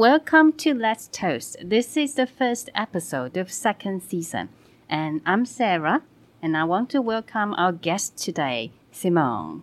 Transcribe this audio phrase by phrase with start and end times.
[0.00, 1.58] Welcome to Let's Toast.
[1.62, 4.48] This is the first episode of second season,
[4.88, 6.00] and I'm Sarah,
[6.40, 9.62] and I want to welcome our guest today, Simone.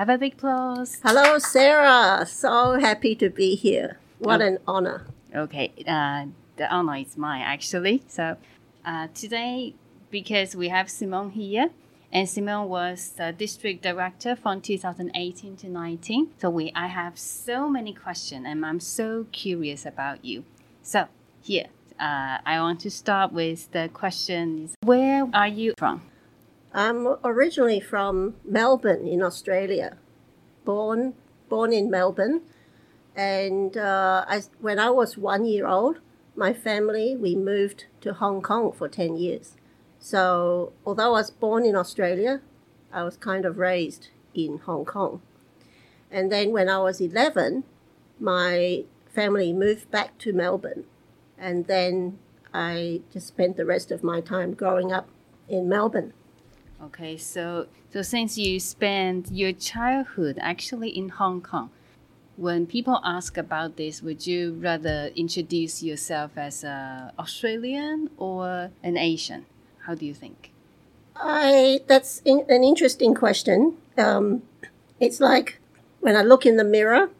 [0.00, 1.00] Have a big applause.
[1.04, 2.24] Hello, Sarah.
[2.24, 3.98] So happy to be here.
[4.20, 4.46] What Oh.
[4.46, 5.04] an honor.
[5.36, 8.04] Okay, uh, the honor is mine actually.
[8.08, 8.38] So
[8.86, 9.74] uh, today,
[10.10, 11.68] because we have Simone here,
[12.14, 16.30] and Simone was the district director from 2018 to 19.
[16.38, 20.44] So we, I have so many questions, and I'm so curious about you.
[20.80, 21.08] So
[21.42, 21.66] here,
[21.98, 26.02] uh, I want to start with the question: Where are you from?
[26.72, 29.96] I'm originally from Melbourne in Australia.
[30.64, 31.14] Born
[31.48, 32.42] born in Melbourne,
[33.16, 35.98] and uh, I, when I was one year old,
[36.36, 39.56] my family we moved to Hong Kong for ten years.
[40.04, 42.42] So although I was born in Australia,
[42.92, 45.22] I was kind of raised in Hong Kong.
[46.10, 47.64] And then when I was eleven,
[48.20, 50.84] my family moved back to Melbourne,
[51.38, 52.18] and then
[52.52, 55.08] I just spent the rest of my time growing up
[55.48, 56.12] in Melbourne.
[56.82, 61.70] Okay, so so since you spent your childhood actually in Hong Kong,
[62.36, 68.98] when people ask about this, would you rather introduce yourself as a Australian or an
[68.98, 69.46] Asian?
[69.86, 70.50] How do you think?
[71.16, 73.76] I that's in, an interesting question.
[73.96, 74.42] Um,
[74.98, 75.60] it's like
[76.00, 77.10] when I look in the mirror,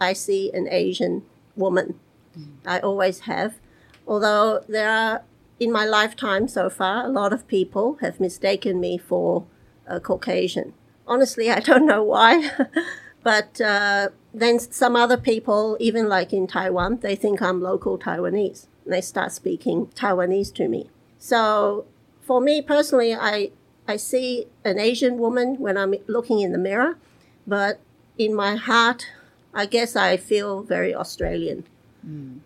[0.00, 1.22] I see an Asian
[1.54, 1.98] woman.
[2.66, 3.54] I always have,
[4.06, 5.22] although there are
[5.58, 9.46] in my lifetime so far, a lot of people have mistaken me for
[9.86, 10.74] a Caucasian.
[11.06, 12.50] Honestly, I don't know why,
[13.22, 18.66] but uh, then some other people, even like in Taiwan, they think I'm local Taiwanese.
[18.84, 20.90] And they start speaking Taiwanese to me.
[21.18, 21.86] So
[22.26, 23.50] for me personally, I
[23.88, 26.98] I see an Asian woman when I'm looking in the mirror,
[27.46, 27.78] but
[28.18, 29.06] in my heart,
[29.54, 31.64] I guess I feel very Australian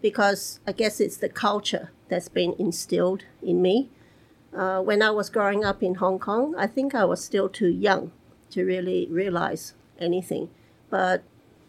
[0.01, 3.89] because I guess it's the culture that's been instilled in me.
[4.57, 7.69] Uh, when I was growing up in Hong Kong, I think I was still too
[7.69, 8.13] young
[8.51, 10.49] to really realize anything.
[10.89, 11.23] But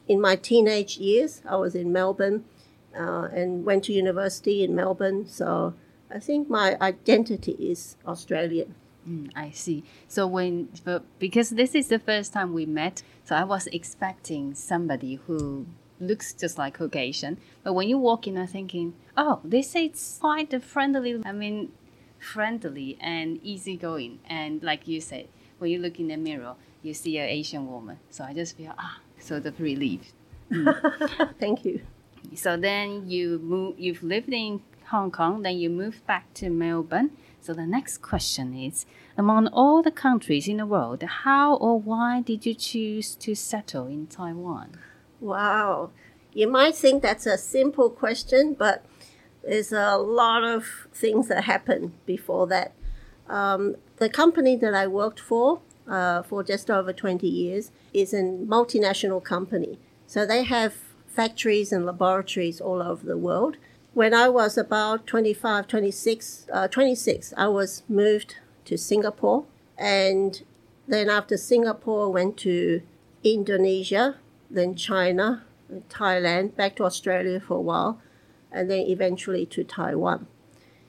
[0.08, 2.46] in my teenage years, I was in Melbourne
[2.98, 5.28] uh, and went to university in Melbourne.
[5.28, 5.74] So
[6.14, 8.76] I think my identity is Australian.
[9.08, 9.84] Mm, I see.
[10.08, 14.54] So when but because this is the first time we met, so I was expecting
[14.54, 15.66] somebody who
[16.00, 17.38] looks just like Caucasian.
[17.64, 21.22] But when you walk in, I'm thinking, oh, this is quite a friendly.
[21.26, 21.72] I mean,
[22.20, 24.20] friendly and easygoing.
[24.28, 25.28] And like you said,
[25.60, 28.00] when you look in the mirror, you see an Asian woman.
[28.10, 30.12] So I just feel ah, sort of relieved.
[31.40, 31.82] Thank you.
[32.36, 33.80] So then you move.
[33.80, 34.62] You've lived in
[34.92, 37.12] Hong Kong, then you moved back to Melbourne.
[37.42, 38.86] So the next question is:
[39.18, 43.88] Among all the countries in the world, how or why did you choose to settle
[43.88, 44.78] in Taiwan?
[45.20, 45.92] Wow.
[46.34, 48.86] You might think that's a simple question, but
[49.44, 52.74] there's a lot of things that happened before that.
[53.28, 58.22] Um, the company that I worked for uh, for just over 20 years is a
[58.22, 59.80] multinational company.
[60.06, 60.74] So they have
[61.08, 63.58] factories and laboratories all over the world.
[63.94, 69.46] When I was about 25, 26, uh, 26, I was moved to Singapore.
[69.78, 70.42] And
[70.88, 72.84] then after Singapore, went to
[73.24, 74.16] Indonesia,
[74.50, 75.44] then China,
[75.90, 78.02] Thailand, back to Australia for a while,
[78.50, 80.28] and then eventually to Taiwan.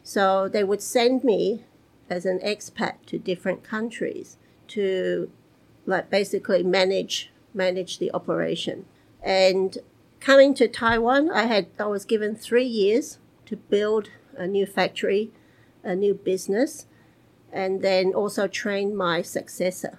[0.05, 1.65] So they would send me
[2.09, 4.37] as an expat to different countries
[4.69, 5.31] to
[5.87, 8.85] like basically manage manage the operation.
[9.23, 9.79] And
[10.23, 15.31] coming to Taiwan, I had I was given 3 years to build a new factory,
[15.83, 16.87] a new business,
[17.53, 19.99] and then also train my successor.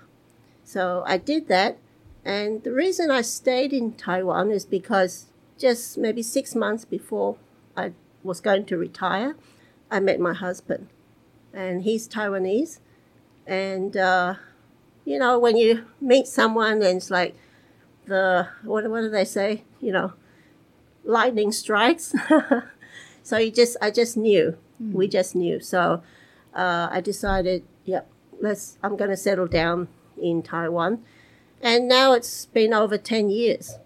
[0.64, 1.78] So I did that
[2.26, 5.28] and the reason I stayed in Taiwan is because
[5.58, 7.36] just maybe six months before
[7.76, 7.92] I
[8.24, 9.36] was going to retire,
[9.92, 10.88] I met my husband.
[11.54, 12.80] And he's Taiwanese.
[13.46, 14.36] And, uh,
[15.06, 17.36] you know, when you meet someone and it's like
[18.06, 19.64] the, what, what do they say?
[19.80, 20.14] You know,
[21.04, 22.14] lightning strikes.
[23.24, 24.58] so you just, I just knew.
[24.78, 24.94] Hmm.
[24.94, 25.60] We just knew.
[25.60, 26.04] So
[26.54, 28.10] uh, I decided, yep,
[28.40, 29.88] let's, I'm going to settle down
[30.22, 31.04] in Taiwan
[31.64, 33.78] and now it's been over 10 years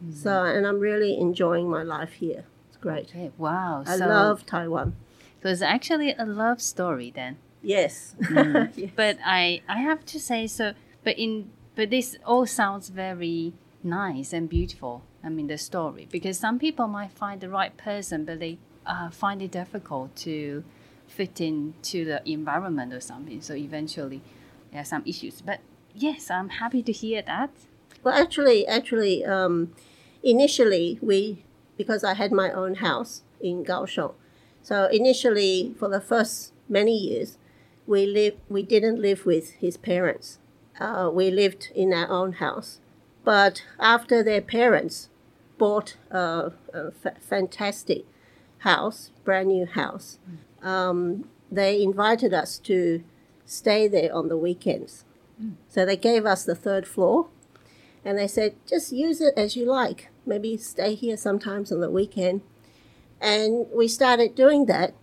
[0.00, 0.12] hmm.
[0.12, 3.82] so and i'm really enjoying my life here it's great Okay, wow.
[3.86, 4.94] i so, love taiwan
[5.42, 7.38] So it's actually a love story then.
[7.62, 8.56] yes hmm.
[8.76, 8.90] Yes.
[8.94, 10.74] But I, I have to say so.
[11.02, 15.02] But in, but this all sounds very nice and beautiful.
[15.22, 19.10] I mean the story because some people might find the right person, but they uh,
[19.10, 20.64] find it difficult to
[21.06, 23.40] fit into the environment or something.
[23.40, 24.20] So eventually,
[24.72, 25.40] there are some issues.
[25.40, 25.60] But
[25.94, 27.50] yes, I'm happy to hear that.
[28.02, 29.72] well actually actually um,
[30.22, 31.44] initially we
[31.76, 34.14] because I had my own house in Kaohsiung.
[34.62, 37.36] So initially, for the first many years,
[37.86, 38.38] we lived.
[38.48, 40.38] We didn't live with his parents.
[40.78, 42.80] Uh, we lived in our own house.
[43.24, 45.08] But after their parents
[45.56, 48.04] bought a, a fantastic
[48.58, 50.18] house, brand new house,
[50.62, 53.02] um, they invited us to
[53.46, 55.04] stay there on the weekends.
[55.68, 57.28] So they gave us the third floor
[58.04, 60.10] and they said, just use it as you like.
[60.26, 62.42] Maybe stay here sometimes on the weekend.
[63.20, 64.94] And we started doing that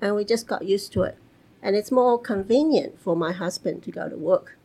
[0.00, 1.16] and we just got used to it.
[1.62, 4.57] And it's more convenient for my husband to go to work.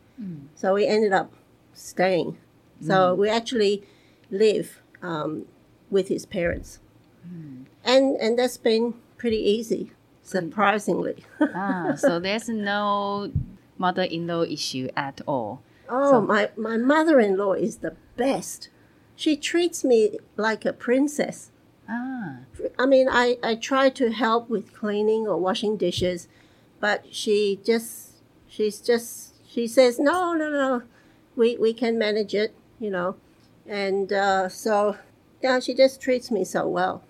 [0.54, 1.32] So we ended up
[1.72, 2.38] staying.
[2.80, 3.82] So we actually
[4.30, 5.46] live um,
[5.90, 6.80] with his parents.
[7.84, 9.90] And, and that's been pretty easy,
[10.22, 11.24] surprisingly.
[11.40, 13.30] ah, so there's no
[13.78, 15.62] mother-in-law issue at all.
[15.88, 18.68] Oh, So- my, my mother in law is the best.
[19.16, 21.50] She treats me like a princess.
[21.88, 22.38] Ah,
[22.78, 26.28] I mean, I, I try to help with cleaning or washing dishes,
[26.80, 30.82] but she just, she's just, she says, no, no, no,
[31.36, 33.14] we, we can manage it, you know.
[33.68, 34.96] And uh, so,
[35.40, 37.04] yeah, she just treats me so well.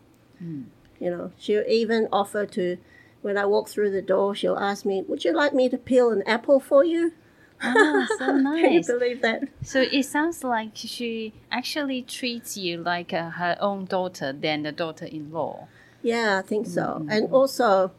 [1.01, 2.77] You know, she'll even offer to,
[3.23, 6.11] when I walk through the door, she'll ask me, would you like me to peel
[6.11, 7.13] an apple for you?
[7.63, 8.27] ah so
[8.61, 9.45] Can you believe that?
[9.63, 14.73] So it sounds like she actually treats you like uh, her own daughter than the
[14.73, 15.67] daughter-in-law.
[16.03, 17.07] Yeah, I think so.
[17.09, 17.93] And also,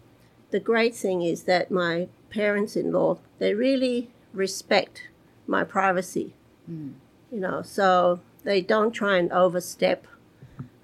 [0.51, 5.09] the great thing is that my parents-in-law they really respect
[5.47, 6.33] my privacy.
[6.67, 10.07] You know, so they don't try and overstep.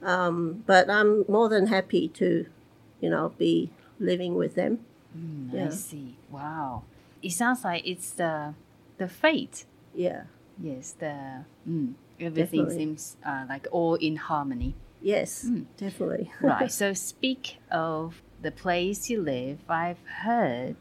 [0.04, 2.46] Um, but I'm more than happy to,
[3.00, 4.80] you know, be living with them.
[5.52, 5.70] I Yeah.
[5.70, 6.18] see.
[6.30, 6.84] Wow.
[7.22, 8.54] It sounds like it's the
[8.98, 9.66] the fate.
[9.94, 10.24] Yeah.
[10.62, 12.76] Yes, the mm, everything Definitely.
[12.76, 14.76] seems uh, like all in harmony.
[15.02, 16.32] Yes, definitely.
[16.42, 16.72] right.
[16.72, 19.60] So speak of the place you live.
[19.70, 20.76] I've heard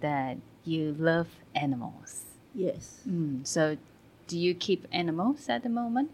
[0.00, 2.24] that you love animals.
[2.54, 3.00] yes.
[3.08, 3.76] Mm, so
[4.26, 6.10] do you keep animals at the moment?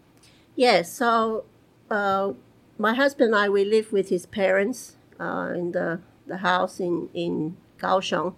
[0.55, 0.91] Yes.
[0.91, 1.45] So,
[1.91, 2.33] uh,
[2.77, 7.09] my husband and I we live with his parents uh, in the the house in
[7.13, 8.33] in Kaohsiung,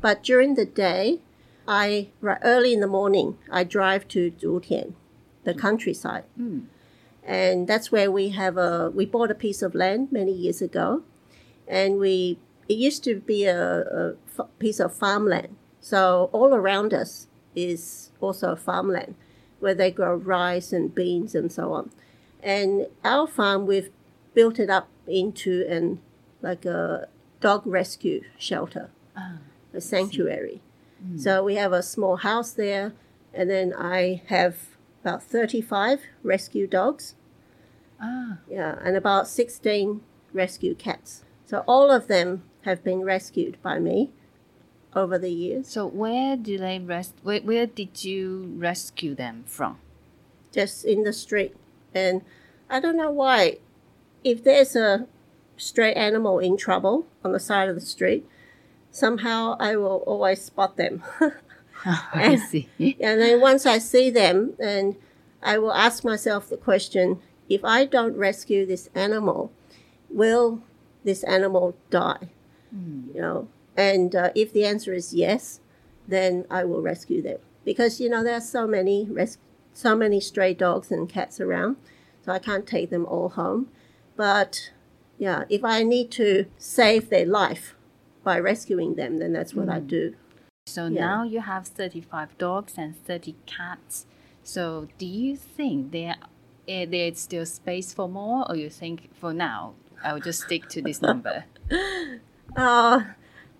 [0.00, 1.20] but during the day,
[1.66, 4.94] I early in the morning I drive to Zhutian,
[5.44, 6.24] the countryside,
[7.22, 11.02] and that's where we have a we bought a piece of land many years ago,
[11.66, 12.38] and we
[12.68, 15.56] it used to be a, a f- piece of farmland.
[15.80, 19.14] So all around us is also farmland
[19.60, 21.90] where they grow rice and beans and so on.
[22.42, 23.90] And our farm, we've
[24.34, 26.00] built it up into an
[26.42, 27.08] like a
[27.40, 28.90] dog rescue shelter,
[29.72, 30.60] a sanctuary.
[31.16, 32.92] So we have a small house there,
[33.34, 34.56] and then I have
[35.02, 37.14] about thirty-five rescue dogs.
[38.00, 40.00] Ah, Yeah, and about 16
[40.32, 41.24] rescue cats.
[41.46, 44.10] So all of them have been rescued by me
[44.94, 47.14] over the years, so where do they rest?
[47.22, 49.78] Where, where did you rescue them from?
[50.54, 51.54] just in the street.
[51.92, 52.22] And
[52.70, 53.58] I don't know why.
[54.22, 55.06] If there's a
[55.56, 58.26] stray animal in trouble on the side of the street,
[58.90, 61.02] somehow I will always spot them.
[61.86, 62.68] Oh, I see.
[62.78, 64.96] and then once I see them, and
[65.42, 69.52] I will ask myself the question if I don't rescue this animal,
[70.08, 70.62] will
[71.02, 72.30] this animal die?
[73.14, 75.60] You know, and uh, if the answer is yes,
[76.08, 79.38] then I will rescue them because you know there are so many res-
[79.72, 81.76] so many stray dogs and cats around,
[82.24, 83.68] so I can't take them all home.
[84.16, 84.72] But
[85.18, 87.74] yeah, if I need to save their life
[88.24, 90.14] by rescuing them, then that's what I do.
[90.66, 91.06] So Yeah.
[91.06, 94.06] now you have 35 dogs and 30 cats.
[94.42, 96.16] So do you think there
[96.66, 100.68] eh, there's still space for more or you think for now I will just stick
[100.70, 101.44] to this number?
[102.56, 103.04] Uh,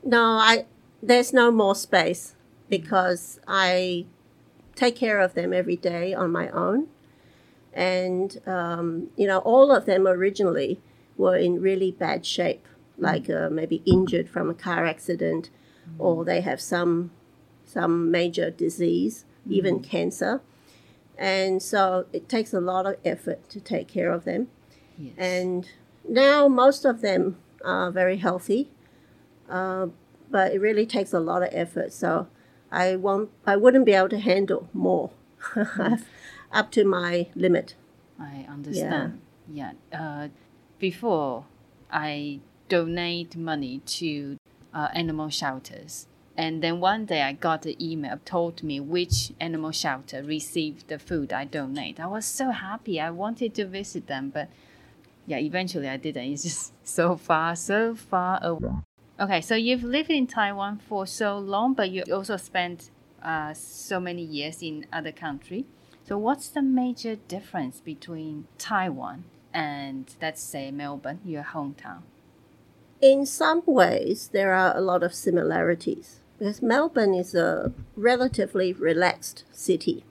[0.05, 0.67] no, I
[1.03, 2.35] there's no more space
[2.69, 4.07] because I
[4.75, 6.89] take care of them every day on my own,
[7.73, 10.81] and um, you know all of them originally
[11.17, 12.67] were in really bad shape,
[12.99, 15.51] like uh, maybe injured from a car accident,
[15.99, 17.11] or they have some
[17.65, 20.41] some major disease, even cancer,
[21.19, 24.49] and so it takes a lot of effort to take care of them.
[24.99, 25.15] Yes.
[25.19, 25.69] And
[26.09, 28.71] now most of them are very healthy,
[29.49, 29.89] uh,
[30.31, 31.93] but it really takes a lot of effort.
[31.93, 32.29] So
[32.71, 35.11] I won't, I wouldn't be able to handle more,
[36.53, 37.75] up to my limit.
[38.19, 39.21] I understand.
[39.53, 39.73] Yeah.
[39.93, 40.29] Uh,
[40.79, 41.45] before
[41.91, 44.39] I donate money to
[44.73, 46.07] uh, animal shelters,
[46.37, 50.99] and then one day I got an email told me which animal shelter received the
[50.99, 52.01] food I donate.
[52.01, 53.01] I was so happy.
[53.01, 54.49] I wanted to visit them, but
[55.27, 56.33] yeah, eventually I didn't.
[56.33, 58.71] It's just so far, so far away.
[59.19, 62.91] Okay, so you've lived in Taiwan for so long, but you also spent
[63.23, 65.67] uh, so many years in other country.
[66.07, 72.03] So what's the major difference between Taiwan and let's say Melbourne, your hometown?
[73.01, 79.45] In some ways, there are a lot of similarities because Melbourne is a relatively relaxed
[79.53, 80.05] city.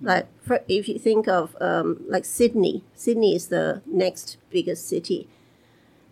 [0.00, 5.28] Like for, if you think of um, like Sydney, Sydney is the next biggest city,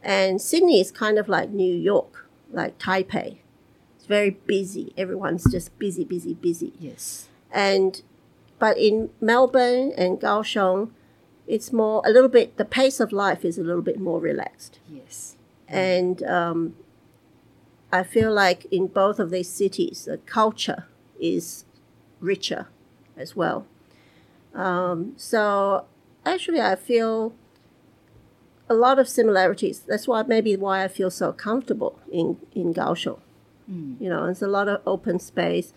[0.02, 3.38] and Sydney is kind of like New York, like Taipei.
[3.97, 4.92] It's very busy.
[4.97, 6.73] Everyone's just busy, busy, busy.
[6.78, 7.28] Yes.
[7.50, 8.02] And
[8.59, 10.90] but in Melbourne and Kaohsiung,
[11.47, 12.59] it's more a little bit.
[12.59, 15.37] The pace of life is a little bit more relaxed, Yes.
[15.66, 16.76] and um,
[17.90, 20.85] I feel like in both of these cities, the culture
[21.18, 21.64] is
[22.21, 22.68] richer
[23.16, 23.64] as well.
[24.55, 25.85] Um, so
[26.25, 27.33] actually, I feel
[28.69, 29.81] a lot of similarities.
[29.81, 33.21] That's why maybe why I feel so comfortable in in Kaohsiung.
[34.00, 35.75] You know, there's a lot of open space.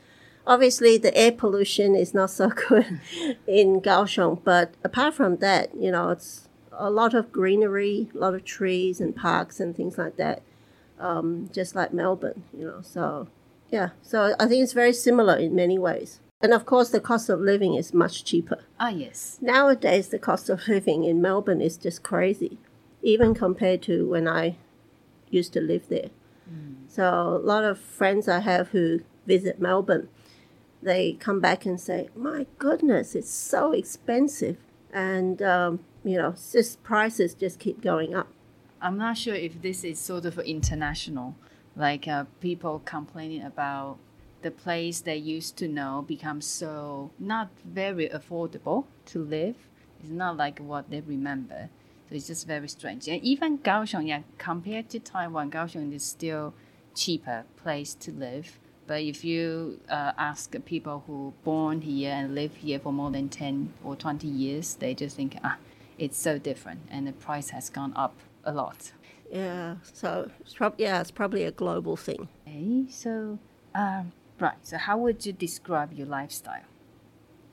[0.47, 2.99] Obviously, the air pollution is not so good
[3.47, 8.33] in Kaohsiung, but apart from that, you know, it's a lot of greenery, a lot
[8.33, 10.41] of trees and parks and things like that.
[10.99, 12.81] Um, just like Melbourne, you know.
[12.81, 13.27] So
[13.71, 16.19] yeah, so I think it's very similar in many ways.
[16.43, 18.59] And of course, the cost of living is much cheaper.
[18.79, 19.37] Ah, yes.
[19.41, 22.57] Nowadays, the cost of living in Melbourne is just crazy,
[23.03, 24.57] even compared to when I
[25.29, 26.09] used to live there.
[26.91, 30.09] So, a lot of friends I have who visit Melbourne,
[30.81, 34.57] they come back and say, My goodness, it's so expensive.
[34.91, 38.27] And, um, you know, just prices just keep going up.
[38.81, 41.35] I'm not sure if this is sort of international,
[41.77, 43.97] like uh, people complaining about
[44.41, 49.55] the place they used to know becomes so not very affordable to live.
[49.99, 51.69] It's not like what they remember.
[52.09, 53.07] So it's just very strange.
[53.07, 56.53] And even Kaohsiung, yeah, compared to Taiwan, Kaohsiung is still
[56.95, 58.59] cheaper place to live.
[58.87, 63.29] But if you uh, ask people who born here and live here for more than
[63.29, 65.57] 10 or 20 years, they just think, ah,
[65.97, 68.91] it's so different and the price has gone up a lot.
[69.31, 72.27] Yeah, so it's prob- yeah, it's probably a global thing.
[72.45, 73.39] Okay, so
[73.73, 74.57] um, right.
[74.63, 76.63] So how would you describe your lifestyle?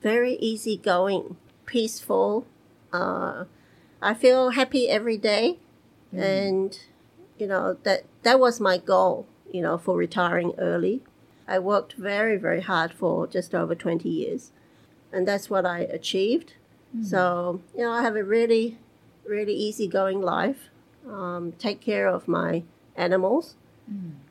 [0.01, 2.45] Very easygoing, peaceful.
[2.91, 3.45] Uh,
[4.01, 5.59] I feel happy every day,
[6.21, 6.79] and
[7.37, 9.27] you know that that was my goal.
[9.51, 11.01] You know, for retiring early,
[11.47, 14.51] I worked very very hard for just over twenty years,
[15.11, 16.53] and that's what I achieved.
[17.03, 18.77] So you know, I have a really
[19.25, 20.69] really easygoing life.
[21.07, 22.63] Um, take care of my
[22.95, 23.55] animals,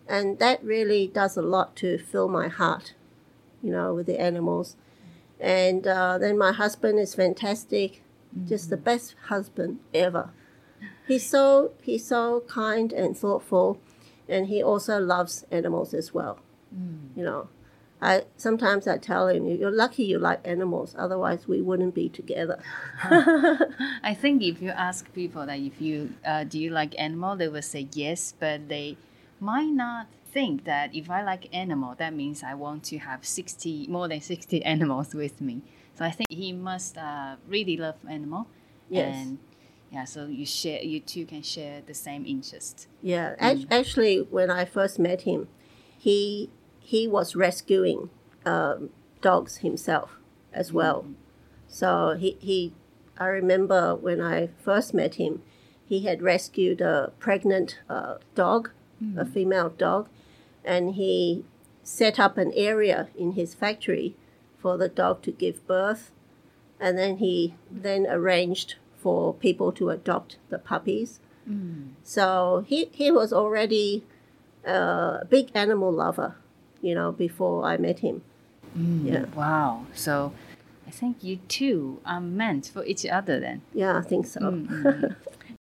[0.09, 2.95] and that really does a lot to fill my heart.
[3.63, 4.77] You know, with the animals.
[5.41, 8.03] And uh, then my husband is fantastic,
[8.47, 10.31] just the best husband ever.
[11.07, 13.81] He's so he's so kind and thoughtful,
[14.29, 16.41] and he also loves animals as well.
[17.17, 17.49] You know,
[18.01, 22.61] I sometimes I tell him, "You're lucky you like animals, otherwise we wouldn't be together."
[23.03, 27.49] I think if you ask people that if you uh, do you like animal, they
[27.49, 28.97] will say yes, but they
[29.41, 33.87] might not think that if I like animal, that means I want to have sixty
[33.89, 35.63] more than sixty animals with me.
[35.95, 38.47] So I think he must uh, really love animal.
[38.89, 39.15] Yes.
[39.17, 39.39] And
[39.91, 42.87] yeah, so you share, you two can share the same interest.
[43.03, 45.49] Yeah, act- actually, when I first met him,
[45.97, 48.11] he he was rescuing
[48.45, 48.91] um,
[49.21, 50.19] dogs himself
[50.53, 51.07] as well.
[51.67, 52.73] So he, he
[53.19, 55.43] I remember when I first met him,
[55.85, 58.71] he had rescued a pregnant uh, dog,
[59.17, 60.09] a female dog,
[60.65, 61.45] and he
[61.83, 64.15] set up an area in his factory
[64.59, 66.11] for the dog to give birth,
[66.81, 71.21] and then he then arranged for people to adopt the puppies.
[71.45, 71.91] Hmm.
[72.03, 74.05] So he, he was already
[74.65, 76.37] a big animal lover,
[76.83, 78.23] you know, before I met him.
[78.75, 79.07] Hmm.
[79.07, 79.25] Yeah.
[79.35, 79.87] Wow.
[79.95, 80.33] So
[80.87, 83.63] I think you two are meant for each other then.
[83.73, 84.41] Yeah, I think so.
[84.41, 85.05] Hmm,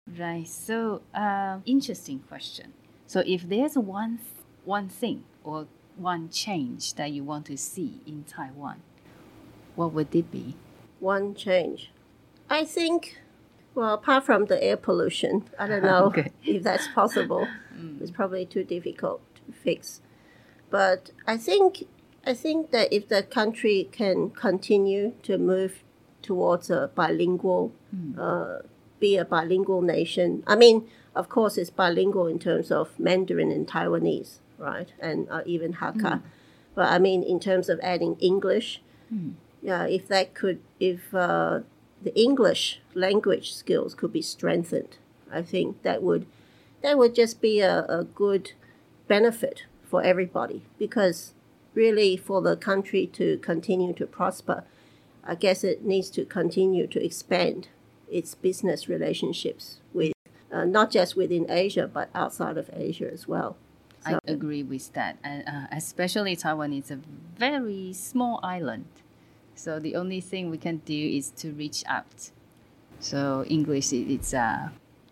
[0.19, 0.47] right.
[0.47, 2.73] So, um, interesting question.
[3.11, 4.19] So, if there's one
[4.63, 8.83] one thing or one change that you want to see in Taiwan,
[9.75, 10.55] what would it be?
[11.01, 11.91] One change.
[12.49, 13.17] I think,
[13.75, 16.31] well, apart from the air pollution, I don't know Okay.
[16.45, 17.49] if that's possible.
[17.99, 19.99] It's probably too difficult to fix.
[20.69, 21.89] But I think
[22.25, 25.83] I think that if the country can continue to move
[26.21, 27.73] towards a bilingual,
[28.17, 28.59] uh,
[29.01, 30.43] be a bilingual nation.
[30.47, 35.41] I mean, of course, it's bilingual in terms of Mandarin and Taiwanese, right, and uh,
[35.45, 36.21] even Hakka.
[36.73, 38.81] But I mean, in terms of adding English,
[39.61, 41.61] yeah, if that could, if uh,
[42.03, 44.97] the English language skills could be strengthened.
[45.31, 46.25] I think that would
[46.81, 48.53] that would just be a, a good
[49.07, 51.33] benefit for everybody because
[51.73, 54.63] really for the country to continue to prosper,
[55.23, 57.69] I guess it needs to continue to expand
[58.09, 60.11] its business relationships with
[60.51, 63.57] uh, not just within Asia but outside of Asia as well.
[64.05, 65.17] I agree with that.
[65.23, 66.99] And uh, especially Taiwan is a
[67.37, 68.85] very small island.
[69.55, 72.31] So the only thing we can do is to reach out.
[72.99, 74.69] So English is uh,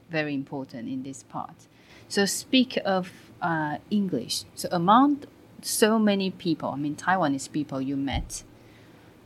[0.10, 1.68] very important in this part.
[2.08, 4.46] So speak of uh, English.
[4.56, 5.24] So among
[5.62, 8.44] so many people, I mean Taiwanese people you met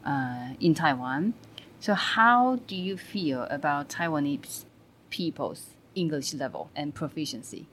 [0.06, 1.34] uh, in Taiwan.
[1.80, 4.66] So how do you feel about Taiwanese
[5.10, 7.68] people's English level and proficiency?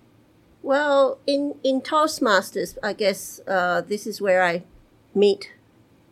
[0.63, 4.65] Well, in, in Toastmasters, I guess uh, this is where I
[5.15, 5.53] meet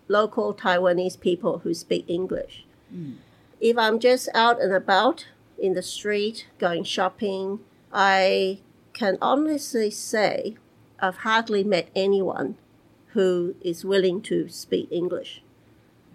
[0.08, 2.64] local Taiwanese people who speak English.
[2.94, 3.16] Mm.
[3.60, 5.26] If I'm just out and about
[5.58, 7.60] in the street going shopping,
[7.92, 8.60] I
[8.92, 10.56] can honestly say
[11.00, 12.56] I've hardly met anyone
[13.08, 15.42] who is willing to speak English.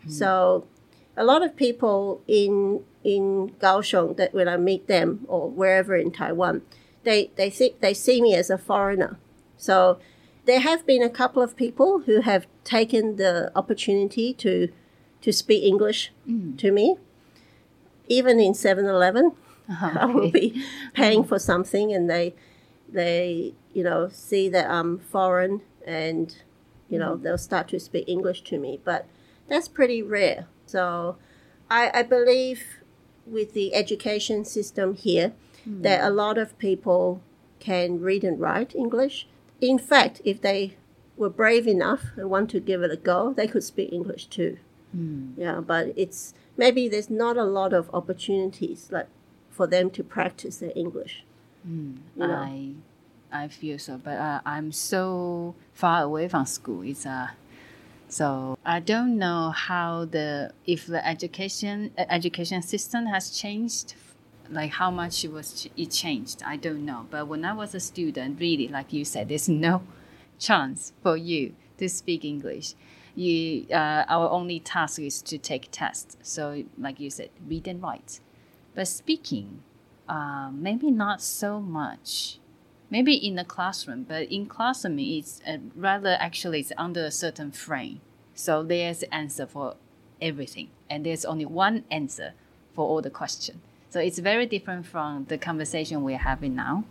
[0.06, 0.12] Mm.
[0.12, 0.68] So,
[1.16, 6.12] a lot of people in in Kaohsiung that when I meet them or wherever in
[6.12, 6.62] Taiwan,
[7.04, 9.18] they they think they see me as a foreigner.
[9.58, 10.00] So
[10.46, 14.70] there have been a couple of people who have taken the opportunity to
[15.22, 16.58] to speak English mm.
[16.58, 16.98] to me.
[18.10, 19.32] Even in 7-Eleven,
[19.70, 20.00] uh-huh, okay.
[20.02, 22.34] I will be paying for something and they
[22.92, 26.36] they you know see that I'm foreign and
[26.90, 27.24] you know mm.
[27.24, 28.80] they'll start to speak English to me.
[28.84, 29.08] But
[29.48, 30.48] that's pretty rare.
[30.66, 31.18] So
[31.70, 32.83] I, I believe
[33.26, 35.34] with the education system here,
[35.68, 35.82] mm.
[35.84, 37.22] that a lot of people
[37.60, 39.28] can read and write English.
[39.62, 40.76] In fact, if they
[41.16, 44.58] were brave enough and want to give it a go, they could speak English too.
[44.96, 45.34] Mm.
[45.38, 49.08] Yeah, but it's maybe there's not a lot of opportunities like
[49.50, 51.24] for them to practice their English.
[51.68, 51.98] Mm.
[52.16, 52.34] You know?
[52.34, 52.74] I
[53.32, 56.82] I feel so, but uh, I'm so far away from school.
[56.84, 57.30] It's uh,
[58.14, 63.96] so I don't know how the if the education education system has changed
[64.52, 66.44] like how much it was it changed.
[66.46, 67.08] I don't know.
[67.10, 69.82] But when i was a student really like you said there's no
[70.38, 72.76] chance for you to speak english.
[73.16, 77.82] You uh, our only task is to take tests so like you said read and
[77.82, 78.20] write.
[78.76, 79.64] But speaking
[80.08, 82.38] uh, maybe not so much
[82.96, 87.52] maybe in the classroom but in classroom it's uh, rather actually it's under a certain
[87.52, 88.00] frame
[88.34, 89.76] so there's answer for
[90.22, 92.30] everything and there's only one answer
[92.74, 93.60] for all the questions
[93.94, 96.84] so it's very different from the conversation we're having now.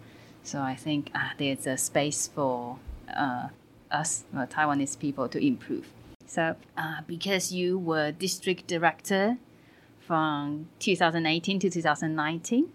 [0.45, 2.79] So I think uh, there's a space for
[3.13, 3.49] uh,
[3.91, 5.89] us, uh, Taiwanese people, to improve.
[6.27, 9.39] So uh, because you were district director
[9.99, 12.69] from 2018 to 2019,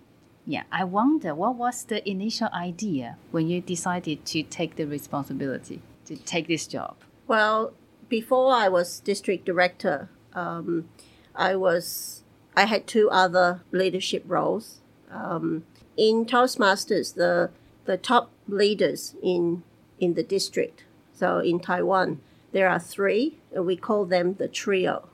[0.48, 5.82] yeah, I wonder what was the initial idea when you decided to take the responsibility
[6.06, 6.96] to take this job?
[7.28, 7.74] Well,
[8.08, 10.88] before I was district director, um,
[11.36, 12.24] I was
[12.56, 14.80] I had two other leadership roles.
[15.12, 15.66] Um,
[15.98, 17.52] in Toastmasters, the
[17.84, 19.64] the top leaders in
[20.00, 22.22] in the district, so in Taiwan,
[22.54, 25.10] there are three, and we call them the trio.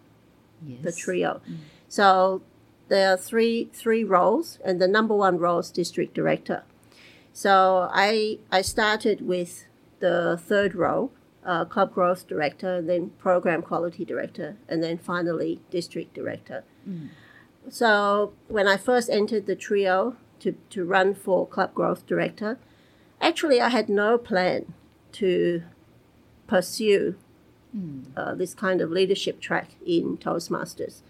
[0.64, 0.84] Yes.
[0.84, 1.42] The trio.
[1.50, 1.58] Mm.
[1.90, 2.44] So
[2.94, 6.64] there are three three roles, and the number one role is district director.
[7.34, 9.66] So I I started with
[10.00, 11.12] the third role,
[11.44, 16.64] uh, club growth director, and then program quality director, and then finally district director.
[16.88, 17.10] Mm.
[17.70, 22.60] So when I first entered the trio to, to run for club growth director,
[23.20, 24.74] actually I had no plan
[25.14, 25.64] to
[26.46, 27.16] pursue
[27.76, 28.04] mm.
[28.16, 31.02] uh, this kind of leadership track in Toastmasters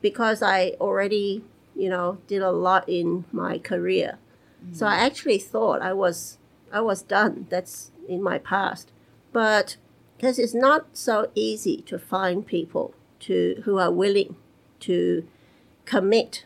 [0.00, 4.18] because I already, you know, did a lot in my career.
[4.64, 4.76] Mm.
[4.76, 6.38] So I actually thought I was
[6.72, 7.46] I was done.
[7.50, 8.92] That's in my past.
[9.32, 9.76] But
[10.16, 14.36] because it's not so easy to find people to who are willing
[14.80, 15.26] to
[15.84, 16.44] commit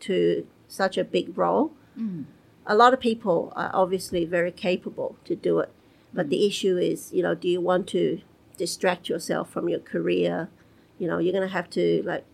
[0.00, 1.72] to such a big role.
[1.98, 2.24] Mm.
[2.66, 5.70] A lot of people are obviously very capable to do it,
[6.12, 8.20] but the issue is, you know, do you want to
[8.56, 10.48] distract yourself from your career?
[10.98, 12.24] You know, you're going to have to like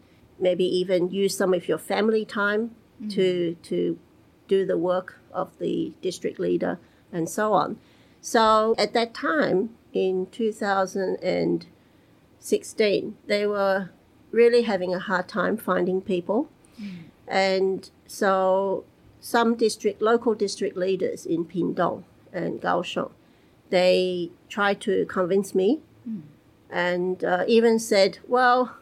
[0.40, 3.12] maybe even use some of your family time mm.
[3.14, 3.98] to to
[4.46, 6.78] do the work of the district leader
[7.12, 7.78] and so on.
[8.20, 13.90] So at that time in 2016, they were
[14.30, 16.50] really having a hard time finding people.
[16.80, 16.96] Mm.
[17.26, 18.84] And so
[19.20, 23.10] some district, local district leaders in Pingtung and Kaohsiung,
[23.70, 26.22] they tried to convince me mm.
[26.70, 28.76] and uh, even said, well,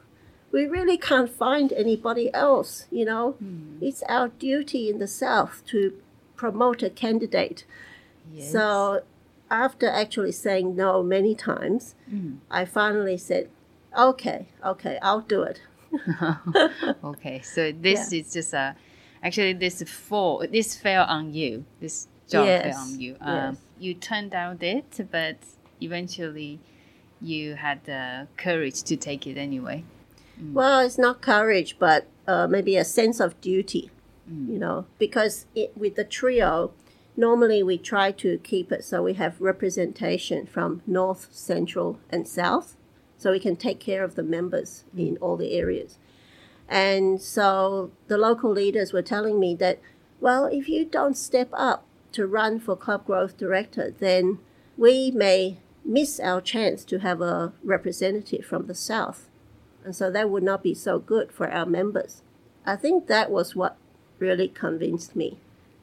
[0.56, 3.32] we really can't find anybody else, you know.
[3.32, 3.76] Hmm.
[3.82, 5.92] It's our duty in the South to
[6.34, 7.66] promote a candidate.
[8.32, 8.52] Yes.
[8.52, 9.02] So
[9.50, 12.38] after actually saying no many times, Mm.
[12.50, 13.44] I finally said,
[14.08, 14.40] okay,
[14.72, 15.58] okay, I'll do it.
[17.10, 18.66] okay, so this is just a
[19.22, 21.64] actually this fall this fell on you.
[21.82, 23.12] This job Yes, fell on you.
[23.20, 23.56] Um, yes.
[23.84, 25.36] You turned down it, but
[25.82, 26.60] eventually
[27.20, 29.84] you had the courage to take it anyway.
[30.40, 33.90] Well, it's not courage, but uh, maybe a sense of duty,
[34.48, 36.72] you know, because it, with the trio,
[37.16, 42.76] normally we try to keep it so we have representation from North, Central, and South,
[43.16, 45.98] so we can take care of the members in all the areas.
[46.68, 49.80] And so the local leaders were telling me that,
[50.20, 54.38] well, if you don't step up to run for club growth director, then
[54.76, 59.28] we may miss our chance to have a representative from the South.
[59.86, 62.22] And so that would not be so good for our members.
[62.66, 63.76] I think that was what
[64.18, 65.38] really convinced me.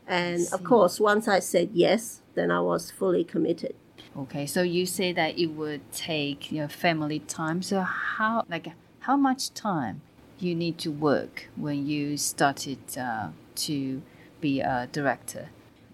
[0.05, 3.75] And of course, once I said yes, then I was fully committed.
[4.17, 7.61] Okay, so you say that it would take your family time.
[7.61, 8.67] So how like
[8.99, 10.01] how much time
[10.37, 14.01] you need to work when you started uh, to
[14.41, 15.47] be a director?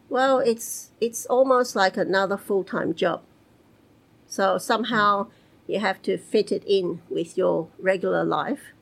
[0.09, 3.21] Well, it's it's almost like another full-time job.
[4.25, 5.27] So somehow
[5.69, 8.73] you have to fit it in with your regular life.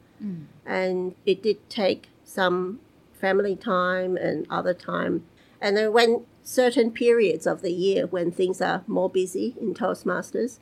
[0.65, 2.79] And it did take some
[3.21, 5.25] family time and other time.
[5.61, 10.59] And then when certain periods of the year when things are more busy in Toastmasters.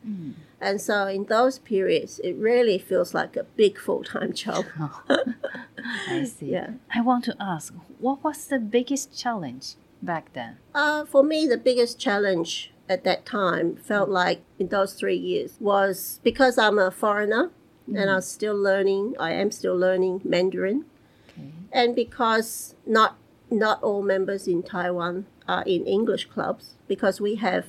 [0.59, 4.65] And so in those periods it really feels like a big full-time job.
[6.09, 6.51] I see.
[6.51, 6.71] Yeah.
[6.93, 10.57] I want to ask, what was the biggest challenge back then?
[10.73, 15.57] Uh, for me, the biggest challenge at that time felt like in those three years
[15.59, 17.51] was because I'm a foreigner
[17.87, 19.15] and I'm still learning.
[19.19, 20.85] I am still learning Mandarin,
[21.29, 21.51] Okay.
[21.71, 23.17] and because not
[23.51, 27.65] not all members in Taiwan are in English clubs because we have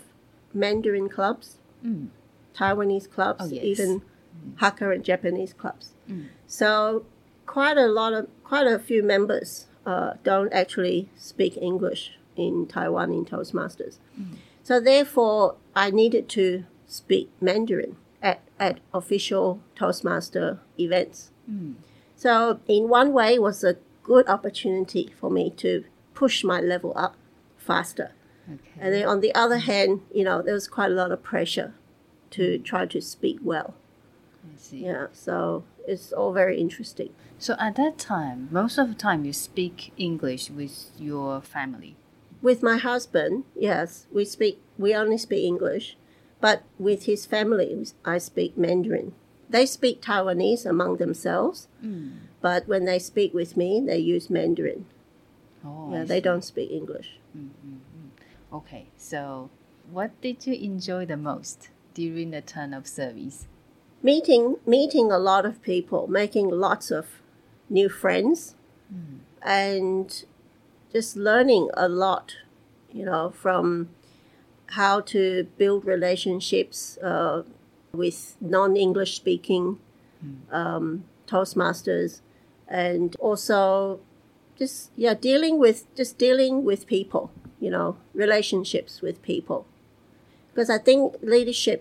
[0.54, 2.08] Mandarin clubs, Mm.
[2.54, 3.62] Taiwanese clubs, Oh, yes.
[3.64, 4.02] even
[4.62, 5.92] Hakka and Japanese clubs.
[6.08, 6.28] Mm.
[6.46, 7.04] So
[7.44, 13.12] quite a lot of quite a few members uh, don't actually speak English in Taiwan
[13.12, 13.98] in Toastmasters.
[14.66, 21.30] So therefore, I needed to speak Mandarin at, at official Toastmaster events.
[21.48, 21.74] Mm.
[22.16, 26.92] So in one way, it was a good opportunity for me to push my level
[26.96, 27.14] up
[27.56, 28.10] faster.
[28.52, 28.80] Okay.
[28.80, 31.74] And then on the other hand, you know, there was quite a lot of pressure
[32.30, 33.74] to try to speak well.
[34.52, 34.84] I see.
[34.84, 37.10] Yeah, so it's all very interesting.
[37.38, 41.94] So at that time, most of the time you speak English with your family.
[42.42, 45.96] With my husband, yes, we speak we only speak English,
[46.40, 49.12] but with his family, I speak Mandarin.
[49.48, 52.12] They speak Taiwanese among themselves, Mm.
[52.40, 54.84] but when they speak with me, they use Mandarin.
[55.64, 57.18] Oh, yeah, they don't speak English.
[58.52, 59.50] Okay, so
[59.90, 63.46] what did you enjoy the most during the turn of service?
[64.02, 67.06] Meeting meeting a lot of people, making lots of
[67.70, 68.54] new friends,
[69.42, 70.24] and
[70.96, 72.26] just learning a lot,
[72.90, 73.90] you know, from
[74.78, 77.42] how to build relationships uh,
[77.92, 79.78] with non-English speaking
[80.50, 82.22] um, Toastmasters,
[82.66, 84.00] and also
[84.60, 87.24] just yeah dealing with just dealing with people,
[87.60, 89.60] you know, relationships with people,
[90.48, 91.80] because I think leadership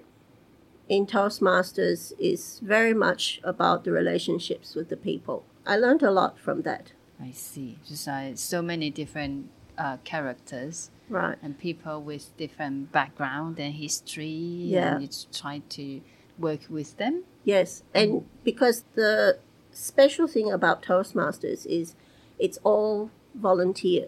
[0.89, 5.37] in Toastmasters is very much about the relationships with the people.
[5.65, 6.91] I learned a lot from that.
[7.21, 7.77] I see.
[7.87, 11.37] Just uh, so many different uh, characters Right.
[11.41, 14.25] and people with different background and history.
[14.25, 14.95] Yeah.
[14.95, 16.01] And you try to
[16.37, 17.23] work with them.
[17.43, 19.37] Yes, and because the
[19.71, 21.95] special thing about Toastmasters is
[22.39, 24.07] it's all volunteer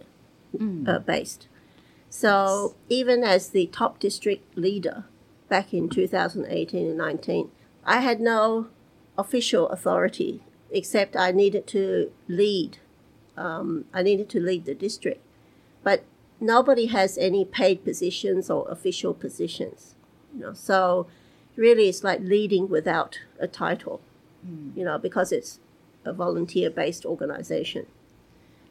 [0.88, 1.48] uh, based.
[2.10, 5.06] So even as the top district leader
[5.50, 7.52] back in 2018 and 19,
[7.86, 8.68] I had no
[9.18, 10.42] official authority
[10.72, 12.80] except I needed to lead.
[13.38, 15.24] Um, I needed to lead the district,
[15.84, 16.04] but
[16.40, 19.96] nobody has any paid positions or official positions.
[20.34, 21.08] You know, so
[21.56, 24.02] really it's like leading without a title,
[24.76, 25.60] you know, because it's
[26.06, 27.86] a volunteer based organization.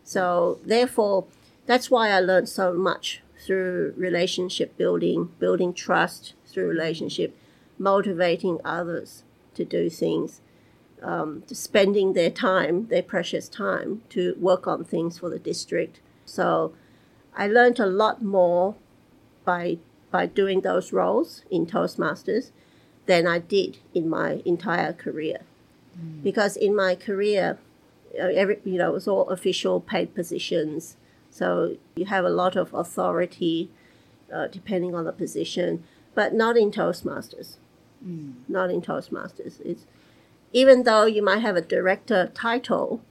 [0.05, 1.27] So, therefore,
[1.67, 7.37] that's why I learned so much through relationship building, building trust through relationship,
[7.79, 9.25] motivating others
[9.55, 10.41] to do things,
[11.07, 16.01] um, to spending their time, their precious time, to work on things for the district.
[16.25, 16.75] So,
[17.37, 18.75] I learned a lot more
[19.45, 19.79] by
[20.11, 22.51] by doing those roles in Toastmasters
[23.07, 25.41] than I did in my entire career.
[26.23, 27.59] because in my career,
[28.19, 30.97] every, you know, it was all official paid positions.
[31.31, 33.71] So you have a lot of authority
[34.33, 37.57] uh, depending on the position, but not in Toastmasters.
[38.49, 39.61] Not in Toastmasters.
[39.65, 39.85] It's
[40.57, 43.03] even though you might have a director title,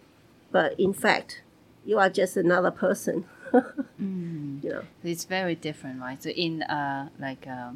[0.51, 1.43] but in fact,
[1.85, 3.25] you are just another person.
[3.99, 4.83] You know.
[5.03, 6.21] It's very different, right?
[6.21, 7.71] So in uh like uh,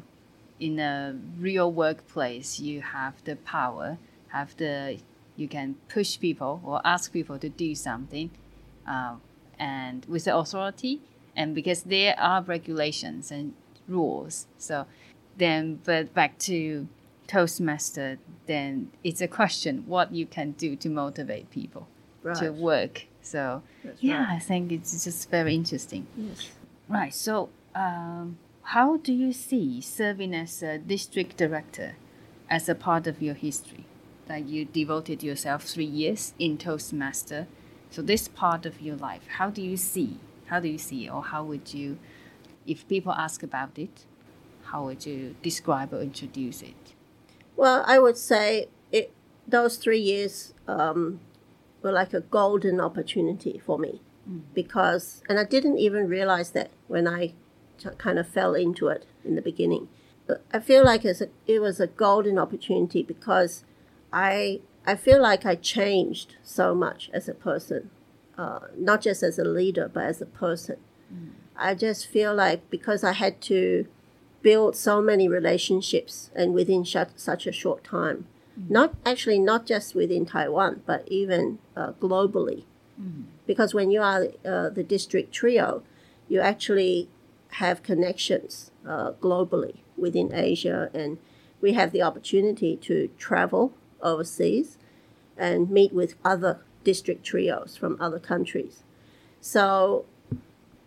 [0.58, 3.96] in a real workplace, you have the power,
[4.28, 4.98] have the
[5.36, 8.30] you can push people or ask people to do something,
[8.86, 9.14] uh,
[9.58, 11.00] and with the authority,
[11.36, 13.54] and because there are regulations and
[13.88, 14.46] rules.
[14.58, 14.86] So
[15.38, 16.88] then, but back to
[17.30, 21.86] Toastmaster, then it's a question what you can do to motivate people
[22.40, 23.06] to work.
[23.22, 24.36] So That's yeah, right.
[24.36, 26.08] I think it's just very interesting.
[26.16, 26.50] Yes.
[26.88, 27.14] Right.
[27.14, 31.94] So, um, how do you see serving as a district director
[32.48, 33.86] as a part of your history?
[34.28, 37.46] Like you devoted yourself three years in Toastmaster.
[37.90, 40.18] So this part of your life, how do you see?
[40.46, 41.98] How do you see, or how would you,
[42.66, 44.04] if people ask about it,
[44.64, 46.94] how would you describe or introduce it?
[47.56, 49.12] Well, I would say it,
[49.46, 51.20] those three years um,
[51.82, 54.00] were like a golden opportunity for me
[54.54, 57.34] because, and I didn't even realize that when I
[57.78, 59.88] t- kind of fell into it in the beginning.
[60.52, 63.64] I feel like it's a, it was a golden opportunity because
[64.12, 67.90] I I feel like I changed so much as a person,
[68.38, 70.76] uh, not just as a leader, but as a person.
[71.56, 73.86] I just feel like because I had to
[74.42, 78.26] build so many relationships and within sh- such a short time,
[78.68, 82.64] not actually not just within Taiwan, but even uh, globally.
[83.46, 85.82] Because when you are uh, the district trio,
[86.28, 87.08] you actually
[87.52, 91.18] have connections uh, globally within Asia, and
[91.60, 93.72] we have the opportunity to travel
[94.02, 94.78] overseas
[95.36, 98.82] and meet with other district trios from other countries.
[99.40, 100.04] So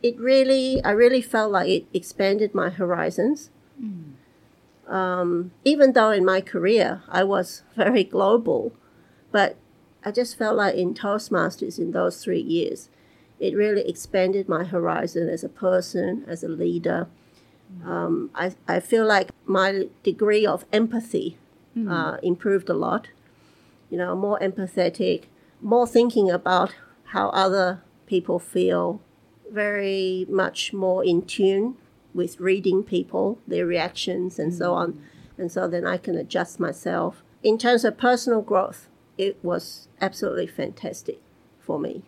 [0.04, 3.50] it really, I really felt like it expanded my horizons.
[4.88, 8.74] Um, even though in my career I was very global,
[9.32, 9.56] but
[10.04, 12.90] I just felt like in Toastmasters in those three years,
[13.40, 17.08] it really expanded my horizon as a person, as a leader.
[17.84, 21.38] Um, I, I feel like my degree of empathy
[21.90, 23.08] uh, improved a lot.
[23.90, 25.24] You know, more empathetic,
[25.62, 29.02] more thinking about how other people feel,
[29.54, 31.76] very much more in tune
[32.14, 35.02] with reading people, their reactions, and so on.
[35.38, 37.24] And so then I can adjust myself.
[37.44, 41.20] In terms of personal growth, it was absolutely fantastic
[41.60, 42.04] for me.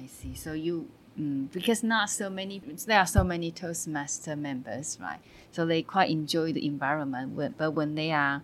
[0.00, 0.34] I see.
[0.34, 0.88] So you,
[1.18, 5.20] mm, because not so many, there are so many Toastmaster members, right?
[5.52, 7.36] So they quite enjoy the environment.
[7.56, 8.42] But when they are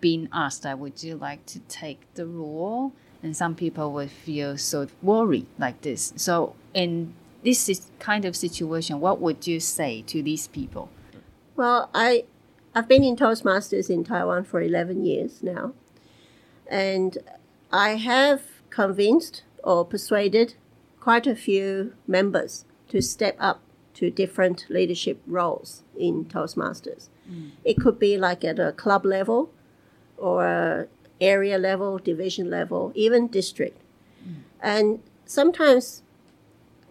[0.00, 2.92] being asked, uh, would you like to take the role?
[3.22, 6.12] And some people would feel so worried like this.
[6.16, 10.88] So in this is kind of situation, what would you say to these people?
[11.56, 12.24] Well, I,
[12.74, 15.72] I've been in Toastmasters in Taiwan for 11 years now.
[16.66, 17.18] And
[17.72, 20.54] I have convinced or persuaded
[21.00, 23.60] quite a few members to step up
[23.94, 27.08] to different leadership roles in Toastmasters.
[27.30, 27.50] Mm.
[27.64, 29.50] It could be like at a club level
[30.16, 30.88] or
[31.20, 33.80] area level, division level, even district.
[34.26, 34.34] Mm.
[34.60, 36.02] And sometimes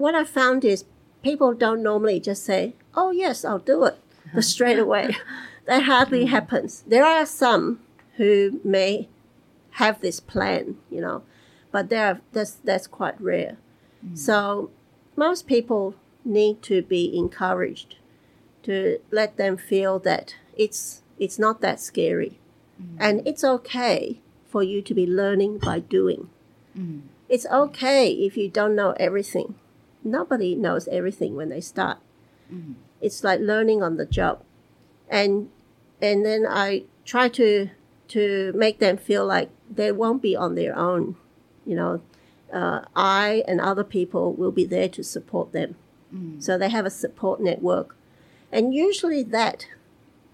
[0.01, 0.85] what I found is
[1.23, 3.97] people don't normally just say, "Oh yes, I'll do it,"
[4.43, 5.15] straight away.
[5.65, 6.29] that hardly mm.
[6.29, 6.83] happens.
[6.87, 7.79] There are some
[8.17, 9.07] who may
[9.71, 11.23] have this plan, you know,
[11.71, 13.57] but there are, that's that's quite rare.
[14.05, 14.17] Mm.
[14.17, 14.71] So
[15.15, 17.95] most people need to be encouraged
[18.63, 22.39] to let them feel that it's it's not that scary,
[22.81, 22.97] mm.
[22.99, 26.29] and it's okay for you to be learning by doing.
[27.29, 29.55] It's okay if you don't know everything.
[30.03, 31.97] Nobody knows everything when they start.
[32.51, 32.73] Mm-hmm.
[33.01, 34.43] It's like learning on the job,
[35.09, 35.49] and
[36.01, 37.69] and then I try to
[38.09, 41.15] to make them feel like they won't be on their own.
[41.65, 42.01] You know,
[42.53, 45.75] uh, I and other people will be there to support them,
[46.13, 46.39] mm-hmm.
[46.39, 47.95] so they have a support network,
[48.51, 49.67] and usually that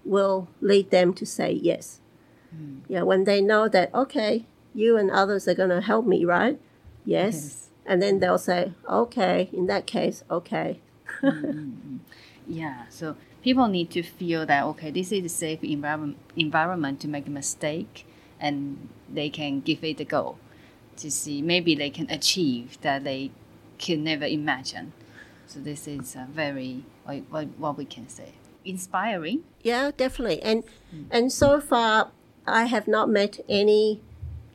[0.04, 2.00] will lead them to say yes.
[2.54, 2.92] Mm-hmm.
[2.92, 6.58] Yeah, when they know that okay, you and others are going to help me, right?
[7.04, 7.34] Yes.
[7.34, 7.67] Yes.
[7.88, 10.80] And then they'll say, okay, in that case, okay.
[12.48, 17.08] Yeah, so people need to feel that okay, this is a safe environment environment to
[17.08, 18.06] make a mistake,
[18.40, 20.38] and they can give it a go
[20.96, 23.30] to see maybe they can achieve that they
[23.78, 24.92] could never imagine.
[25.46, 28.32] So this is a very what, what, what we can say
[28.64, 29.44] inspiring.
[29.62, 30.42] Yeah, definitely.
[30.42, 31.04] And hmm.
[31.10, 32.12] and so far,
[32.46, 34.00] I have not met any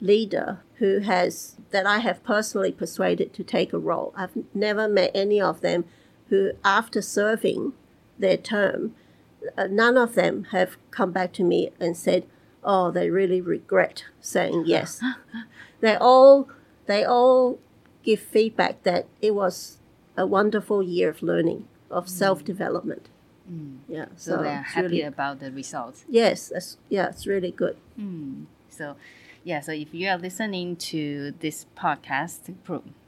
[0.02, 4.14] leader who has that I have personally persuaded to take a role.
[4.18, 5.86] I've never met any of them
[6.28, 7.72] who, after serving
[8.20, 8.94] their term,
[9.58, 12.26] uh, none of them have come back to me and said,
[12.66, 15.02] "Oh, they really regret saying yes."
[15.80, 16.50] they all
[16.86, 17.60] they all
[18.04, 19.78] give feedback that it was
[20.18, 23.08] a wonderful year of learning, of self development.
[23.50, 23.78] Mm.
[23.88, 26.04] Yeah, So, they're it's happy really- about the results.
[26.10, 27.78] yes, that's, yeah, it's really good.
[27.98, 28.48] Mm.
[28.70, 28.96] So,
[29.44, 29.60] yeah.
[29.62, 32.54] So if you are listening to this podcast,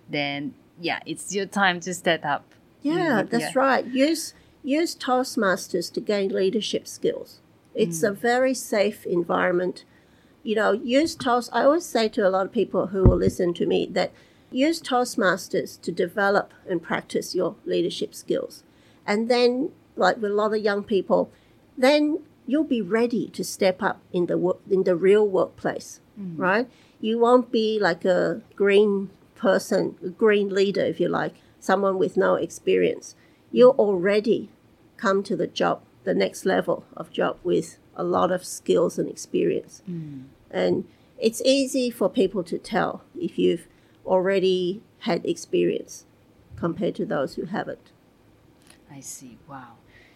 [0.09, 2.43] then yeah, it's your time to step up.
[2.81, 3.59] Yeah, Mm, that's yeah.
[3.59, 3.85] right.
[3.85, 7.39] Use use Toastmasters to gain leadership skills.
[7.73, 9.83] It's a very safe environment.
[10.43, 11.49] You know, use Toast.
[11.53, 14.11] I always say to a lot of people who will listen to me that
[14.51, 18.63] use Toastmasters to develop and practice your leadership skills,
[19.05, 21.31] and then, like with a lot of young people,
[21.77, 26.67] then you'll be ready to step up in the work in the real workplace, right?
[26.99, 32.17] You won't be like a green person, a green leader, if you like, someone with
[32.17, 33.15] no experience.
[33.51, 34.49] You'll already
[34.97, 39.09] come to the job, the next level of job with a lot of skills and
[39.09, 39.81] experience.
[40.51, 40.85] And
[41.17, 43.67] it's easy for people to tell if you've
[44.05, 46.05] already had experience
[46.55, 47.91] compared to those who haven't.
[48.91, 49.37] I see.
[49.47, 49.73] Wow.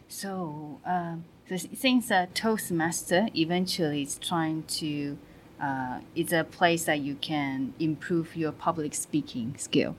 [0.07, 1.25] So, um,
[1.73, 5.17] since uh, Toastmaster eventually is trying to,
[5.61, 9.95] uh, it's a place that you can improve your public speaking skill.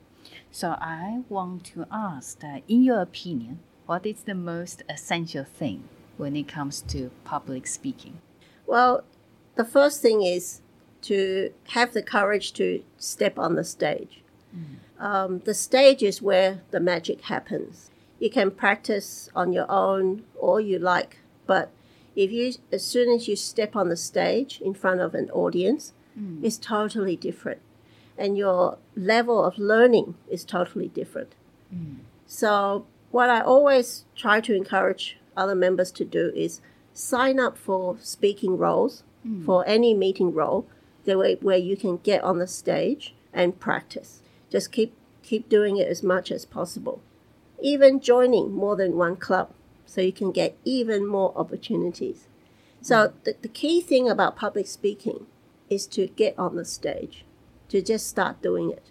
[0.50, 5.84] So I want to ask that, in your opinion, what is the most essential thing
[6.16, 8.18] when it comes to public speaking?
[8.66, 9.04] Well,
[9.56, 10.60] the first thing is
[11.02, 14.22] to have the courage to step on the stage.
[14.98, 17.90] Um, the stage is where the magic happens.
[18.18, 21.70] You can practice on your own all you like, but
[22.16, 25.92] if you, as soon as you step on the stage in front of an audience,
[26.14, 26.44] hmm.
[26.44, 27.60] it's totally different,
[28.18, 31.34] and your level of learning is totally different.
[31.70, 31.96] Hmm.
[32.26, 36.60] So, what I always try to encourage other members to do is
[36.92, 39.44] sign up for speaking roles, hmm.
[39.44, 40.66] for any meeting role,
[41.04, 44.20] the way where you can get on the stage and practice.
[44.50, 47.00] Just keep keep doing it as much as possible.
[47.62, 49.52] Even joining more than one club,
[49.90, 52.28] so you can get even more opportunities.
[52.80, 55.26] So the, the key thing about public speaking
[55.68, 57.24] is to get on the stage,
[57.70, 58.84] to just start doing it.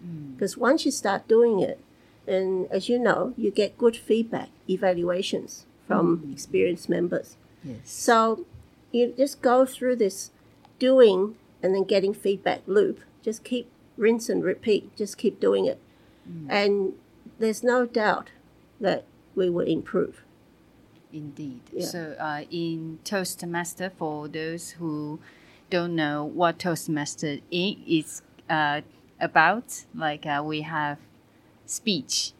[0.00, 0.36] Mm.
[0.36, 1.80] Because once you start doing it,
[2.28, 6.32] and as you know, you get good feedback, evaluations from mm.
[6.32, 7.36] experienced members.
[7.64, 7.78] Yes.
[7.82, 8.46] So
[8.92, 10.30] you just go through this
[10.78, 13.00] doing and then getting feedback loop.
[13.24, 14.96] Just keep rinse and repeat.
[14.96, 15.80] Just keep doing it.
[16.30, 16.46] Mm.
[16.48, 16.92] And
[17.40, 18.30] there's no doubt
[18.80, 20.22] that we will improve.
[21.14, 21.60] Indeed.
[21.72, 21.86] Yeah.
[21.86, 25.20] So, uh, in Toastmaster, for those who
[25.70, 28.80] don't know what Toastmaster is uh,
[29.20, 30.98] about, like uh, we have
[31.66, 32.32] speech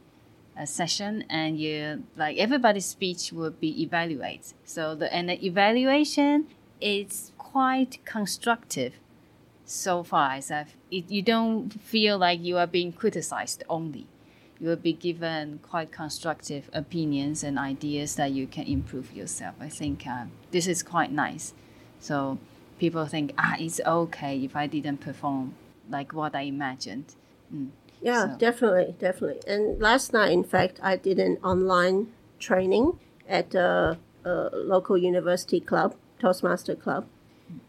[0.56, 4.54] a session, and you like everybody's speech will be evaluated.
[4.64, 6.46] So the and the evaluation
[6.80, 8.94] is quite constructive.
[9.64, 14.06] So far as I've, it, you don't feel like you are being criticized only
[14.60, 19.54] you will be given quite constructive opinions and ideas that you can improve yourself.
[19.60, 21.52] I think uh, this is quite nice.
[21.98, 22.38] So
[22.78, 25.54] people think, ah, it's okay if I didn't perform
[25.90, 27.14] like what I imagined.
[27.54, 27.70] Mm.
[28.00, 29.40] Yeah, So- definitely, definitely.
[29.46, 35.60] And last night, in fact, I did an online training at a, a local university
[35.60, 37.06] club, Toastmaster Club,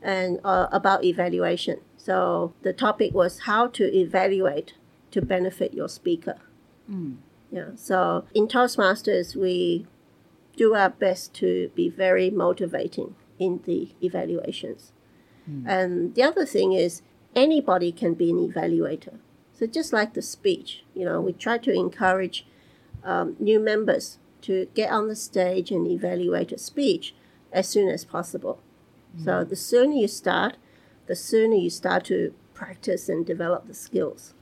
[0.01, 1.79] and uh, about evaluation.
[1.97, 4.73] So the topic was how to evaluate
[5.11, 6.35] to benefit your speaker.
[6.89, 7.17] Mm.
[7.51, 7.69] Yeah.
[7.75, 9.87] So in Toastmasters, we
[10.55, 14.91] do our best to be very motivating in the evaluations.
[15.67, 17.03] And the other thing is
[17.35, 19.19] anybody can be an evaluator.
[19.53, 22.47] So just like the speech, you know, we try to encourage
[23.03, 27.13] um, new members to get on the stage and evaluate a speech
[27.51, 28.59] as soon as possible.
[29.23, 30.57] So the sooner you start,
[31.07, 34.34] the sooner you start to practice and develop the skills.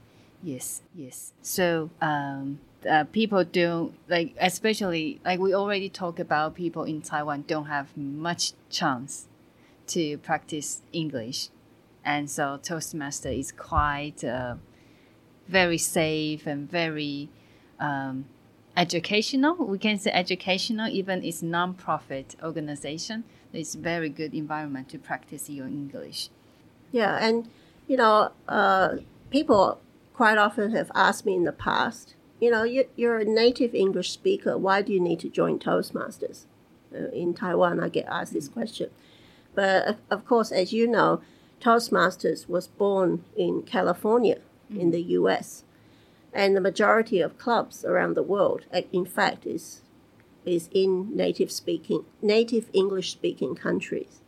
[0.44, 1.32] Yes, yes.
[1.40, 7.44] So um, uh, people don't like, especially like we already talked about people in Taiwan
[7.46, 9.26] don't have much chance
[9.86, 11.48] to practice English,
[12.04, 14.56] and so Toastmaster is quite uh,
[15.48, 17.30] very safe and very
[17.80, 18.26] um,
[18.76, 19.54] educational.
[19.54, 23.24] We can say educational, even it's non-profit organization.
[23.54, 26.28] It's very good environment to practice your English.
[26.92, 27.48] Yeah, and
[27.88, 28.96] you know, uh,
[29.30, 29.80] people
[30.14, 34.10] quite often have asked me in the past, you know, you, you're a native English
[34.10, 34.56] speaker.
[34.56, 36.44] Why do you need to join Toastmasters?
[36.94, 38.90] Uh, in Taiwan, I get asked this question.
[39.54, 41.20] But of- of course, as you know,
[41.60, 44.38] Toastmasters was born in California
[44.70, 45.64] in the US.
[46.32, 48.62] And the majority of clubs around the world,
[48.92, 49.80] in fact, is
[50.44, 54.20] is in native speaking, native English speaking countries.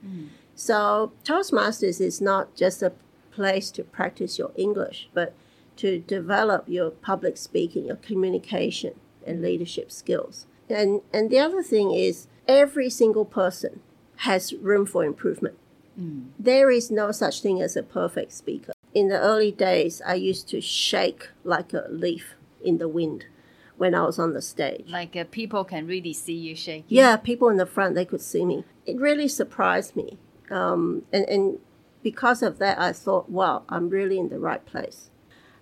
[0.55, 2.93] So Toastmasters is not just a
[3.31, 5.35] place to practice your English, but
[5.77, 8.95] to develop your public speaking, your communication,
[9.27, 10.47] and leadership skills.
[10.69, 13.81] And and the other thing is every single person
[14.19, 15.57] has room for improvement.
[16.39, 18.73] There is no such thing as a perfect speaker.
[18.93, 23.27] In the early days, I used to shake like a leaf in the wind
[23.77, 24.89] when I was on the stage.
[24.89, 26.97] Like uh, people can really see you shaking.
[26.97, 28.65] Yeah, people in the front they could see me.
[28.85, 30.19] It really surprised me,
[30.51, 31.59] um, and and
[32.03, 35.11] because of that, I thought, wow, I'm really in the right place.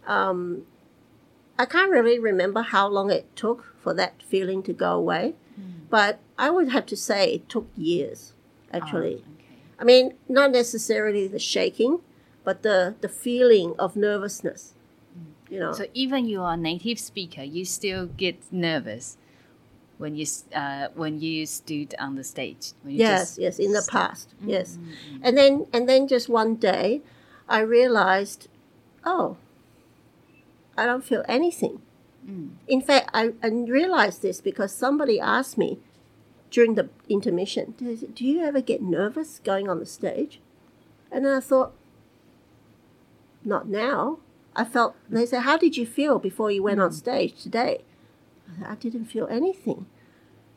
[0.07, 0.67] Um,
[1.59, 5.87] I can't really remember how long it took for that feeling to go away, hmm.
[5.89, 8.33] but I would have to say it took years.
[8.73, 9.59] Ah, actually, Oh, okay.
[9.79, 12.01] I mean, not necessarily the shaking,
[12.43, 14.75] but the the feeling of nervousness.
[15.15, 15.55] Hmm.
[15.55, 19.17] You know, So even you are a native speaker, you still get nervous
[19.99, 22.73] when you uh, when you stood on the stage.
[22.83, 25.89] When you yes yes in the st- past yes mm, mm, mm, and then and
[25.89, 27.01] then just one day
[27.49, 28.49] i realized
[29.05, 29.37] oh
[30.77, 31.81] i don't feel anything.
[32.27, 32.51] Mm.
[32.67, 35.79] In fact I, I realized this because somebody asked me
[36.51, 37.75] during the intermission
[38.15, 40.41] do you ever get nervous going on the stage?
[41.11, 41.73] And then i thought
[43.45, 44.19] not now.
[44.57, 46.95] I felt they said how did you feel before you went on mm.
[46.95, 47.83] stage today?
[48.49, 49.87] I said, I didn't feel anything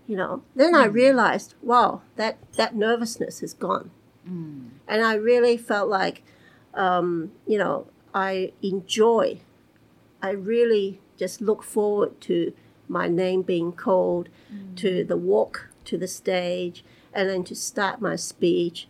[0.08, 0.42] you know.
[0.56, 0.94] Then i mm.
[0.94, 3.92] realized wow that that nervousness is gone.
[4.26, 6.24] And i really felt like
[6.74, 9.40] um, you know i enjoy
[10.22, 12.54] i really just look forward to
[12.88, 14.30] my name being called
[14.76, 15.08] to mm.
[15.08, 18.88] the walk to the stage and then to start my speech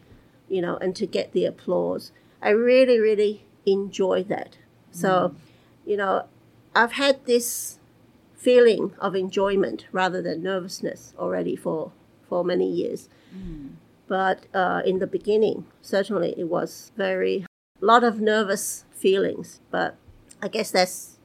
[0.47, 2.11] you know and to get the applause
[2.41, 4.57] i really really enjoy that
[4.91, 5.35] so mm.
[5.85, 6.25] you know
[6.75, 7.79] i've had this
[8.35, 11.91] feeling of enjoyment rather than nervousness already for
[12.27, 13.09] for many years.
[13.35, 13.71] Mm.
[14.07, 17.45] But uh, in the beginning, certainly it was very
[17.81, 19.59] a lot of nervous feelings.
[19.71, 19.97] But
[20.41, 21.16] I guess that's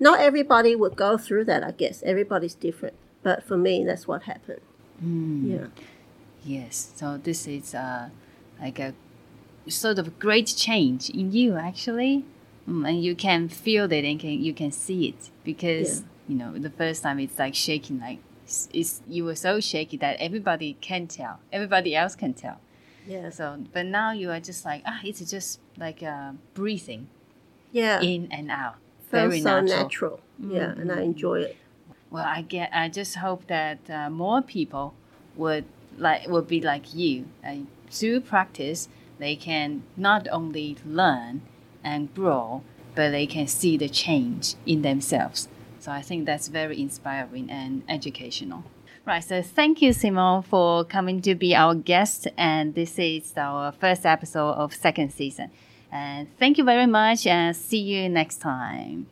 [0.00, 1.62] not everybody would go through that.
[1.64, 2.94] I guess everybody's different.
[3.22, 4.60] But for me, that's what happened.
[5.02, 5.66] Yeah.
[6.44, 6.92] Yes.
[6.96, 8.10] So this is uh,
[8.60, 8.94] like a
[9.68, 12.24] sort of great change in you actually,
[12.68, 16.06] Mm, and you can feel it and can you can see it because Yeah.
[16.28, 19.96] you know the first time it's like shaking like it's, it's you were so shaky
[19.96, 22.58] that everybody can tell, everybody else can tell.
[23.06, 23.30] Yeah.
[23.30, 27.08] So but now you are just like ah, it's just like uh, breathing
[27.72, 28.02] Yeah.
[28.02, 28.76] in and out,
[29.10, 29.82] Felt very so natural.
[29.82, 30.20] natural.
[30.38, 31.56] Yeah, and I enjoy it.
[32.10, 32.70] Well, I get.
[32.72, 34.94] I just hope that uh, more people
[35.36, 35.64] would
[35.96, 37.26] like would be like you.
[37.46, 37.56] Uh,
[37.90, 38.88] through practice,
[39.18, 41.42] they can not only learn
[41.82, 42.62] and grow,
[42.94, 45.48] but they can see the change in themselves.
[45.80, 48.64] So I think that's very inspiring and educational.
[49.06, 49.24] Right.
[49.24, 52.28] So thank you, Simon, for coming to be our guest.
[52.36, 55.50] And this is our first episode of second season.
[55.90, 57.26] And thank you very much.
[57.26, 59.06] And see you next time.